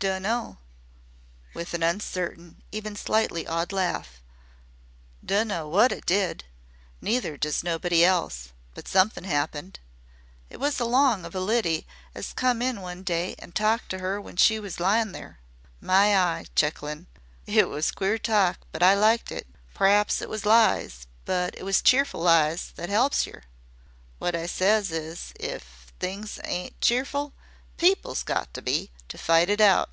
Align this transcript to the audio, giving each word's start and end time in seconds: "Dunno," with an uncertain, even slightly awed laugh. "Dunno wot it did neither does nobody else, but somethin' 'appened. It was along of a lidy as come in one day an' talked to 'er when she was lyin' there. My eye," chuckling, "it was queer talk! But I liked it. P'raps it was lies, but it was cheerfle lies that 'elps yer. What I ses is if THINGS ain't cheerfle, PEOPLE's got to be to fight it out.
"Dunno," 0.00 0.58
with 1.54 1.74
an 1.74 1.82
uncertain, 1.82 2.62
even 2.70 2.94
slightly 2.94 3.48
awed 3.48 3.72
laugh. 3.72 4.22
"Dunno 5.26 5.66
wot 5.68 5.90
it 5.90 6.06
did 6.06 6.44
neither 7.00 7.36
does 7.36 7.64
nobody 7.64 8.04
else, 8.04 8.52
but 8.74 8.86
somethin' 8.86 9.24
'appened. 9.24 9.80
It 10.50 10.58
was 10.60 10.78
along 10.78 11.24
of 11.24 11.34
a 11.34 11.40
lidy 11.40 11.84
as 12.14 12.32
come 12.32 12.62
in 12.62 12.80
one 12.80 13.02
day 13.02 13.34
an' 13.40 13.50
talked 13.50 13.88
to 13.88 13.98
'er 14.00 14.20
when 14.20 14.36
she 14.36 14.60
was 14.60 14.78
lyin' 14.78 15.10
there. 15.10 15.40
My 15.80 16.16
eye," 16.16 16.46
chuckling, 16.54 17.08
"it 17.46 17.68
was 17.68 17.90
queer 17.90 18.18
talk! 18.18 18.60
But 18.70 18.84
I 18.84 18.94
liked 18.94 19.32
it. 19.32 19.48
P'raps 19.74 20.22
it 20.22 20.28
was 20.28 20.46
lies, 20.46 21.08
but 21.24 21.56
it 21.58 21.64
was 21.64 21.82
cheerfle 21.82 22.22
lies 22.22 22.70
that 22.76 22.88
'elps 22.88 23.26
yer. 23.26 23.42
What 24.20 24.36
I 24.36 24.46
ses 24.46 24.92
is 24.92 25.32
if 25.40 25.92
THINGS 25.98 26.38
ain't 26.44 26.80
cheerfle, 26.80 27.32
PEOPLE's 27.78 28.22
got 28.24 28.52
to 28.54 28.62
be 28.62 28.90
to 29.08 29.16
fight 29.16 29.48
it 29.48 29.60
out. 29.60 29.88